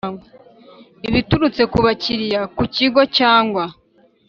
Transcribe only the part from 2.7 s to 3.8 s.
Kigo cyangwa